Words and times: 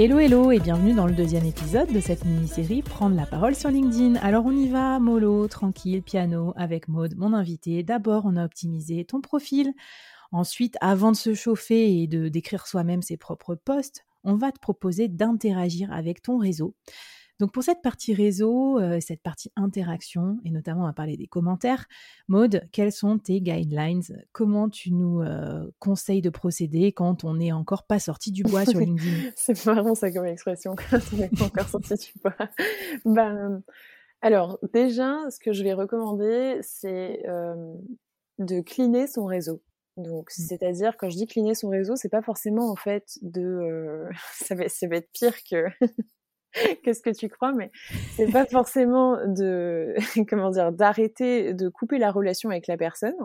Hello 0.00 0.20
hello 0.20 0.52
et 0.52 0.60
bienvenue 0.60 0.94
dans 0.94 1.08
le 1.08 1.12
deuxième 1.12 1.44
épisode 1.44 1.92
de 1.92 1.98
cette 1.98 2.24
mini-série 2.24 2.82
Prendre 2.82 3.16
la 3.16 3.26
parole 3.26 3.56
sur 3.56 3.68
LinkedIn. 3.68 4.14
Alors 4.22 4.46
on 4.46 4.52
y 4.52 4.68
va, 4.68 5.00
mollo, 5.00 5.48
tranquille, 5.48 6.04
piano, 6.04 6.52
avec 6.54 6.86
Maude, 6.86 7.16
mon 7.16 7.32
invité. 7.32 7.82
D'abord 7.82 8.22
on 8.24 8.36
a 8.36 8.44
optimisé 8.44 9.04
ton 9.04 9.20
profil. 9.20 9.74
Ensuite, 10.30 10.76
avant 10.80 11.10
de 11.10 11.16
se 11.16 11.34
chauffer 11.34 12.00
et 12.00 12.06
de 12.06 12.28
d'écrire 12.28 12.68
soi-même 12.68 13.02
ses 13.02 13.16
propres 13.16 13.56
posts, 13.56 14.06
on 14.22 14.36
va 14.36 14.52
te 14.52 14.60
proposer 14.60 15.08
d'interagir 15.08 15.92
avec 15.92 16.22
ton 16.22 16.38
réseau. 16.38 16.76
Donc 17.38 17.52
pour 17.52 17.62
cette 17.62 17.82
partie 17.82 18.14
réseau, 18.14 18.80
euh, 18.80 18.98
cette 19.00 19.22
partie 19.22 19.52
interaction, 19.54 20.38
et 20.44 20.50
notamment 20.50 20.82
on 20.82 20.86
va 20.86 20.92
parler 20.92 21.16
des 21.16 21.28
commentaires, 21.28 21.86
Maude, 22.26 22.62
quels 22.72 22.90
sont 22.90 23.18
tes 23.18 23.40
guidelines? 23.40 24.02
Comment 24.32 24.68
tu 24.68 24.92
nous 24.92 25.22
euh, 25.22 25.70
conseilles 25.78 26.22
de 26.22 26.30
procéder 26.30 26.92
quand 26.92 27.22
on 27.22 27.34
n'est 27.34 27.52
encore 27.52 27.84
pas 27.86 28.00
sorti 28.00 28.32
du 28.32 28.42
bois 28.42 28.64
sur 28.64 28.80
LinkedIn? 28.80 29.30
C'est 29.36 29.66
marrant 29.66 29.94
ça 29.94 30.10
comme 30.10 30.26
expression, 30.26 30.74
quand 30.74 30.98
on 31.12 31.16
n'est 31.16 31.28
pas 31.28 31.44
encore 31.44 31.68
sorti 31.68 31.94
du 31.94 32.12
bois. 32.22 32.34
ben, 33.04 33.62
alors 34.20 34.58
déjà, 34.72 35.18
ce 35.30 35.38
que 35.38 35.52
je 35.52 35.62
vais 35.62 35.74
recommander, 35.74 36.58
c'est 36.62 37.22
euh, 37.28 37.54
de 38.38 38.60
cleaner 38.60 39.06
son 39.06 39.26
réseau. 39.26 39.62
Donc, 39.96 40.30
mmh. 40.30 40.42
c'est-à-dire, 40.42 40.96
quand 40.96 41.08
je 41.08 41.16
dis 41.16 41.26
cleaner 41.26 41.54
son 41.54 41.68
réseau, 41.68 41.94
c'est 41.94 42.08
pas 42.08 42.22
forcément 42.22 42.68
en 42.68 42.76
fait 42.76 43.18
de, 43.22 44.08
ça, 44.34 44.56
va, 44.56 44.68
ça 44.68 44.88
va 44.88 44.96
être 44.96 45.10
pire 45.12 45.36
que 45.48 45.66
qu'est-ce 46.82 47.02
que 47.02 47.10
tu 47.10 47.28
crois, 47.28 47.52
mais 47.52 47.70
c'est 48.16 48.30
pas 48.30 48.46
forcément 48.46 49.16
de, 49.26 49.94
comment 50.28 50.50
dire, 50.50 50.72
d'arrêter, 50.72 51.54
de 51.54 51.68
couper 51.68 51.98
la 51.98 52.10
relation 52.10 52.50
avec 52.50 52.66
la 52.66 52.76
personne, 52.76 53.16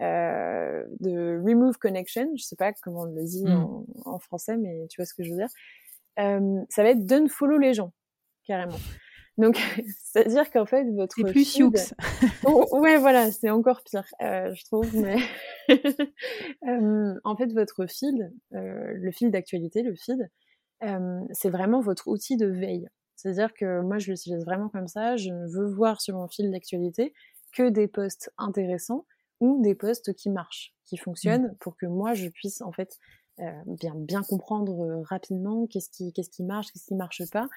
euh, 0.00 0.84
de 1.00 1.40
remove 1.44 1.78
connection, 1.78 2.30
je 2.36 2.42
sais 2.42 2.56
pas 2.56 2.72
comment 2.82 3.02
on 3.02 3.04
le 3.04 3.24
dit 3.24 3.44
mmh. 3.44 3.84
en, 4.04 4.18
français, 4.18 4.56
mais 4.56 4.86
tu 4.88 5.00
vois 5.00 5.06
ce 5.06 5.14
que 5.14 5.22
je 5.22 5.30
veux 5.30 5.36
dire. 5.36 5.50
Euh, 6.18 6.60
ça 6.68 6.82
va 6.82 6.90
être 6.90 7.04
d'unfollow 7.04 7.58
les 7.58 7.74
gens, 7.74 7.92
carrément. 8.46 8.78
Donc, 9.38 9.56
c'est-à-dire 10.04 10.50
qu'en 10.50 10.66
fait, 10.66 10.84
votre 10.90 11.14
c'est 11.16 11.30
plus 11.30 11.44
feed... 11.44 11.78
oh, 12.44 12.66
ouais, 12.72 12.98
voilà, 12.98 13.30
c'est 13.30 13.50
encore 13.50 13.82
pire, 13.82 14.04
euh, 14.20 14.52
je 14.52 14.64
trouve. 14.64 14.94
Mais 14.96 15.16
en 17.24 17.36
fait, 17.36 17.52
votre 17.52 17.86
feed, 17.86 18.32
euh, 18.54 18.92
le 18.94 19.12
fil 19.12 19.30
d'actualité, 19.30 19.82
le 19.82 19.94
feed, 19.94 20.28
c'est 21.32 21.50
vraiment 21.50 21.80
votre 21.80 22.08
outil 22.08 22.36
de 22.36 22.46
veille. 22.46 22.88
C'est-à-dire 23.16 23.52
que 23.52 23.80
moi, 23.80 23.98
je 23.98 24.10
l'utilise 24.12 24.44
vraiment 24.44 24.68
comme 24.68 24.86
ça. 24.86 25.16
Je 25.16 25.30
ne 25.30 25.48
veux 25.48 25.66
voir 25.66 26.00
sur 26.00 26.16
mon 26.16 26.28
fil 26.28 26.50
d'actualité 26.50 27.12
que 27.52 27.68
des 27.68 27.88
posts 27.88 28.30
intéressants 28.38 29.06
ou 29.40 29.60
des 29.62 29.74
posts 29.74 30.14
qui 30.14 30.30
marchent, 30.30 30.74
qui 30.84 30.96
mmh. 30.96 30.98
fonctionnent, 30.98 31.56
pour 31.60 31.76
que 31.76 31.86
moi, 31.86 32.14
je 32.14 32.28
puisse 32.28 32.60
en 32.60 32.72
fait 32.72 32.98
bien 33.66 33.94
bien 33.94 34.22
comprendre 34.22 35.02
rapidement 35.04 35.66
qu'est-ce 35.66 35.90
qui 35.90 36.12
qu'est-ce 36.12 36.30
qui 36.30 36.42
marche, 36.42 36.66
qu'est-ce 36.72 36.86
qui 36.86 36.94
marche 36.94 37.22
pas. 37.30 37.48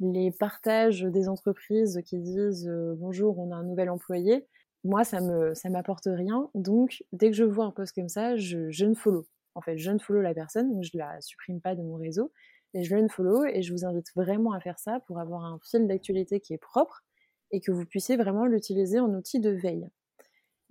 Les 0.00 0.30
partages 0.30 1.02
des 1.02 1.28
entreprises 1.28 2.00
qui 2.04 2.18
disent 2.18 2.70
bonjour, 2.98 3.38
on 3.38 3.50
a 3.50 3.56
un 3.56 3.64
nouvel 3.64 3.90
employé, 3.90 4.46
moi 4.84 5.04
ça 5.04 5.20
me 5.20 5.54
ça 5.54 5.68
m'apporte 5.70 6.06
rien. 6.06 6.50
Donc 6.54 7.04
dès 7.12 7.30
que 7.30 7.36
je 7.36 7.44
vois 7.44 7.66
un 7.66 7.70
post 7.70 7.94
comme 7.94 8.08
ça, 8.08 8.36
je, 8.36 8.70
je 8.70 8.86
ne 8.86 8.94
follow. 8.94 9.26
En 9.54 9.62
fait, 9.62 9.78
je 9.78 9.90
ne 9.90 9.98
follow 9.98 10.20
la 10.20 10.34
personne, 10.34 10.72
donc 10.72 10.82
je 10.82 10.96
la 10.96 11.20
supprime 11.20 11.60
pas 11.60 11.74
de 11.74 11.82
mon 11.82 11.96
réseau 11.96 12.30
et 12.76 12.82
je 12.82 12.94
le 12.94 13.08
follow 13.08 13.44
et 13.44 13.62
je 13.62 13.72
vous 13.72 13.84
invite 13.86 14.12
vraiment 14.14 14.52
à 14.52 14.60
faire 14.60 14.78
ça 14.78 15.00
pour 15.06 15.18
avoir 15.18 15.44
un 15.44 15.58
fil 15.64 15.86
d'actualité 15.86 16.40
qui 16.40 16.52
est 16.52 16.58
propre 16.58 17.02
et 17.50 17.60
que 17.60 17.72
vous 17.72 17.86
puissiez 17.86 18.16
vraiment 18.16 18.44
l'utiliser 18.44 19.00
en 19.00 19.12
outil 19.14 19.40
de 19.40 19.50
veille. 19.50 19.88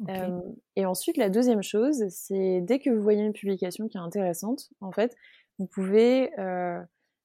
Euh, 0.10 0.40
et 0.76 0.86
ensuite, 0.86 1.18
la 1.18 1.30
deuxième 1.30 1.64
chose, 1.64 2.04
c'est 2.10 2.62
dès 2.62 2.80
que 2.80 2.90
vous 2.90 3.02
voyez 3.02 3.24
une 3.24 3.34
publication 3.34 3.88
qui 3.88 3.98
est 3.98 4.02
intéressante, 4.02 4.70
en 4.82 4.92
fait, 4.92 5.16
vous 5.58 5.68
pouvez 5.68 6.38
euh, 6.38 6.80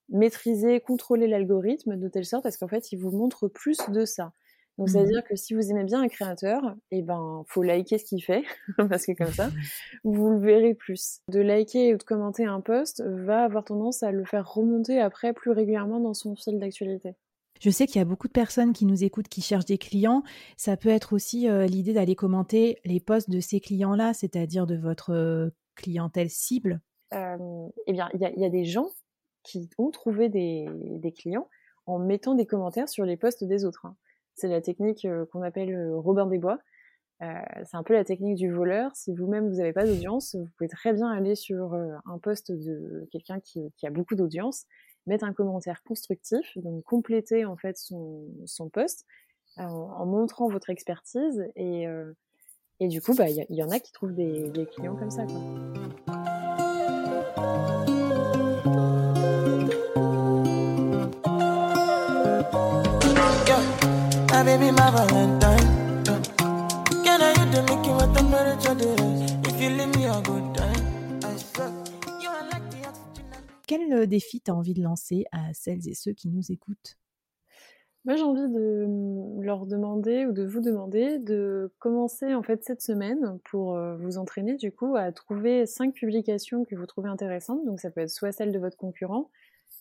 maîtriser, 0.08 0.80
contrôler 0.80 1.26
l'algorithme 1.26 1.96
de 1.96 2.08
telle 2.08 2.24
sorte 2.24 2.46
à 2.46 2.50
ce 2.50 2.58
qu'en 2.58 2.68
fait, 2.68 2.92
il 2.92 2.98
vous 2.98 3.10
montre 3.10 3.48
plus 3.48 3.78
de 3.88 4.04
ça. 4.04 4.32
Donc, 4.80 4.88
mmh 4.88 4.92
c'est-à-dire 4.92 5.24
que 5.24 5.36
si 5.36 5.52
vous 5.52 5.70
aimez 5.70 5.84
bien 5.84 6.00
un 6.00 6.08
créateur, 6.08 6.74
eh 6.90 7.02
ben, 7.02 7.44
faut 7.46 7.62
liker 7.62 7.98
ce 7.98 8.04
qu'il 8.04 8.24
fait, 8.24 8.44
parce 8.88 9.04
que 9.04 9.12
comme 9.12 9.30
ça, 9.30 9.50
vous 10.04 10.30
le 10.30 10.38
verrez 10.38 10.72
plus. 10.72 11.20
De 11.28 11.40
liker 11.40 11.92
ou 11.92 11.98
de 11.98 12.02
commenter 12.02 12.46
un 12.46 12.62
post 12.62 13.04
va 13.06 13.44
avoir 13.44 13.62
tendance 13.62 14.02
à 14.02 14.10
le 14.10 14.24
faire 14.24 14.50
remonter 14.50 14.98
après 14.98 15.34
plus 15.34 15.50
régulièrement 15.50 16.00
dans 16.00 16.14
son 16.14 16.34
fil 16.34 16.58
d'actualité. 16.58 17.14
Je 17.60 17.68
sais 17.68 17.86
qu'il 17.86 17.96
y 17.96 18.00
a 18.00 18.06
beaucoup 18.06 18.26
de 18.26 18.32
personnes 18.32 18.72
qui 18.72 18.86
nous 18.86 19.04
écoutent 19.04 19.28
qui 19.28 19.42
cherchent 19.42 19.66
des 19.66 19.76
clients. 19.76 20.22
Ça 20.56 20.78
peut 20.78 20.88
être 20.88 21.12
aussi 21.12 21.46
euh, 21.46 21.66
l'idée 21.66 21.92
d'aller 21.92 22.14
commenter 22.14 22.78
les 22.86 23.00
posts 23.00 23.28
de 23.28 23.40
ces 23.40 23.60
clients-là, 23.60 24.14
c'est-à-dire 24.14 24.66
de 24.66 24.76
votre 24.76 25.12
euh, 25.12 25.50
clientèle 25.74 26.30
cible. 26.30 26.80
Euh, 27.12 27.68
eh 27.86 27.92
bien, 27.92 28.08
il 28.14 28.20
y, 28.20 28.44
a 28.46 28.48
des 28.48 28.64
gens 28.64 28.88
qui 29.42 29.68
ont 29.76 29.90
trouvé 29.90 30.30
des, 30.30 30.68
clients 31.18 31.48
en 31.84 31.98
mettant 31.98 32.34
des 32.34 32.46
commentaires 32.46 32.88
sur 32.88 33.04
les 33.04 33.18
posts 33.18 33.44
des 33.44 33.66
autres. 33.66 33.84
Hein. 33.84 33.96
C'est 34.34 34.48
la 34.48 34.60
technique 34.60 35.04
euh, 35.04 35.26
qu'on 35.26 35.42
appelle 35.42 35.74
euh, 35.74 35.96
Robin 35.96 36.26
des 36.26 36.38
Bois. 36.38 36.58
Euh, 37.22 37.34
c'est 37.64 37.76
un 37.76 37.82
peu 37.82 37.92
la 37.92 38.04
technique 38.04 38.36
du 38.36 38.50
voleur. 38.50 38.96
Si 38.96 39.14
vous-même 39.14 39.48
vous 39.48 39.56
n'avez 39.56 39.72
pas 39.74 39.84
d'audience, 39.84 40.34
vous 40.36 40.48
pouvez 40.56 40.68
très 40.68 40.94
bien 40.94 41.08
aller 41.08 41.34
sur 41.34 41.74
un 41.74 42.18
poste 42.18 42.50
de 42.50 43.06
quelqu'un 43.12 43.40
qui, 43.40 43.70
a 43.82 43.90
beaucoup 43.90 44.14
d'audience, 44.14 44.64
mettre 45.06 45.26
un 45.26 45.34
commentaire 45.34 45.82
constructif, 45.82 46.56
donc 46.56 46.82
compléter 46.84 47.44
en 47.44 47.58
fait 47.58 47.76
son, 47.76 48.26
son 48.46 48.70
poste 48.70 49.04
en, 49.58 50.06
montrant 50.06 50.48
votre 50.48 50.70
expertise 50.70 51.44
et, 51.56 51.86
et 52.82 52.88
du 52.88 53.02
coup, 53.02 53.14
bah, 53.14 53.28
il 53.28 53.44
y, 53.50 53.62
en 53.62 53.68
a 53.68 53.78
qui 53.78 53.92
trouvent 53.92 54.14
des, 54.14 54.66
clients 54.74 54.96
comme 54.96 55.10
ça. 55.10 55.26
Quel 73.66 73.92
euh, 73.92 74.06
défi 74.06 74.40
tu 74.40 74.50
as 74.50 74.54
envie 74.54 74.72
de 74.72 74.82
lancer 74.82 75.26
à 75.30 75.52
celles 75.52 75.86
et 75.86 75.94
ceux 75.94 76.12
qui 76.12 76.30
nous 76.30 76.50
écoutent? 76.50 76.96
Moi, 78.06 78.16
j'ai 78.16 78.22
envie 78.22 78.48
de 78.50 78.86
mm, 78.88 79.42
leur 79.42 79.66
demander 79.66 80.24
ou 80.24 80.32
de 80.32 80.46
vous 80.46 80.62
demander 80.62 81.18
de 81.18 81.70
commencer 81.78 82.34
en 82.34 82.42
fait 82.42 82.64
cette 82.64 82.80
semaine 82.80 83.38
pour 83.44 83.76
euh, 83.76 83.98
vous 83.98 84.16
entraîner 84.16 84.56
du 84.56 84.72
coup 84.72 84.96
à 84.96 85.12
trouver 85.12 85.66
cinq 85.66 85.92
publications 85.92 86.64
que 86.64 86.76
vous 86.76 86.86
trouvez 86.86 87.10
intéressantes. 87.10 87.66
Donc 87.66 87.78
ça 87.78 87.90
peut 87.90 88.00
être 88.00 88.10
soit 88.10 88.32
celle 88.32 88.52
de 88.52 88.58
votre 88.58 88.78
concurrent, 88.78 89.30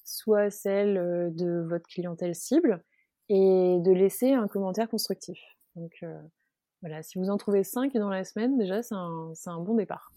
soit 0.03 0.49
celle 0.49 0.97
euh, 0.97 1.29
de 1.29 1.65
votre 1.65 1.87
clientèle 1.87 2.35
cible, 2.35 2.83
et 3.29 3.79
de 3.79 3.91
laisser 3.91 4.33
un 4.33 4.47
commentaire 4.47 4.89
constructif. 4.89 5.39
Donc 5.75 5.93
euh, 6.03 6.19
voilà, 6.81 7.03
si 7.03 7.17
vous 7.19 7.29
en 7.29 7.37
trouvez 7.37 7.63
5 7.63 7.93
dans 7.93 8.09
la 8.09 8.23
semaine, 8.23 8.57
déjà 8.57 8.81
c'est 8.81 8.95
un, 8.95 9.33
un, 9.45 9.59
bon 9.59 9.75
départ. 9.75 10.11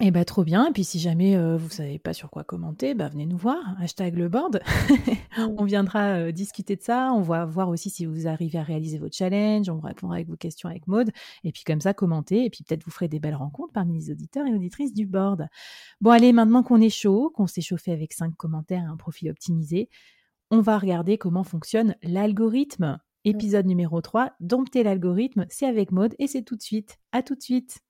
Eh 0.00 0.10
bah 0.10 0.24
trop 0.24 0.42
bien, 0.42 0.66
et 0.66 0.72
puis 0.72 0.82
si 0.82 0.98
jamais 0.98 1.36
euh, 1.36 1.56
vous 1.56 1.68
savez 1.70 2.00
pas 2.00 2.12
sur 2.12 2.28
quoi 2.28 2.42
commenter, 2.42 2.94
bah 2.94 3.08
venez 3.08 3.26
nous 3.26 3.36
voir, 3.36 3.76
hashtag 3.80 4.16
le 4.16 4.28
board. 4.28 4.60
Mm. 5.38 5.54
on 5.56 5.64
viendra 5.64 6.16
euh, 6.16 6.32
discuter 6.32 6.74
de 6.74 6.82
ça, 6.82 7.12
on 7.12 7.20
va 7.20 7.44
voir 7.44 7.68
aussi 7.68 7.90
si 7.90 8.04
vous 8.04 8.26
arrivez 8.26 8.58
à 8.58 8.64
réaliser 8.64 8.98
vos 8.98 9.08
challenges, 9.08 9.70
on 9.70 9.78
répondra 9.78 10.16
avec 10.16 10.28
vos 10.28 10.36
questions 10.36 10.68
avec 10.68 10.88
Maude, 10.88 11.12
et 11.44 11.52
puis 11.52 11.62
comme 11.62 11.80
ça, 11.80 11.94
commentez, 11.94 12.44
et 12.44 12.50
puis 12.50 12.64
peut-être 12.64 12.82
vous 12.84 12.90
ferez 12.90 13.06
des 13.06 13.20
belles 13.20 13.36
rencontres 13.36 13.72
parmi 13.72 13.94
les 13.94 14.10
auditeurs 14.10 14.46
et 14.48 14.52
auditrices 14.52 14.94
du 14.94 15.06
board. 15.06 15.46
Bon 16.00 16.10
allez, 16.10 16.32
maintenant 16.32 16.64
qu'on 16.64 16.80
est 16.80 16.90
chaud, 16.90 17.30
qu'on 17.32 17.46
s'est 17.46 17.60
chauffé 17.60 17.92
avec 17.92 18.14
5 18.14 18.34
commentaires 18.36 18.82
et 18.82 18.92
un 18.92 18.96
profil 18.96 19.30
optimisé, 19.30 19.88
on 20.54 20.60
va 20.60 20.78
regarder 20.78 21.18
comment 21.18 21.42
fonctionne 21.42 21.96
l'algorithme. 22.04 23.00
Épisode 23.24 23.66
numéro 23.66 24.00
3, 24.00 24.34
dompter 24.38 24.84
l'algorithme, 24.84 25.46
c'est 25.48 25.66
avec 25.66 25.90
mode 25.90 26.14
et 26.20 26.28
c'est 26.28 26.42
tout 26.42 26.54
de 26.54 26.62
suite. 26.62 26.98
À 27.10 27.24
tout 27.24 27.34
de 27.34 27.42
suite. 27.42 27.83